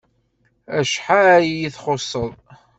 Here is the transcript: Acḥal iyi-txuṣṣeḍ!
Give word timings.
Acḥal 0.79 1.43
iyi-txuṣṣeḍ! 1.47 2.33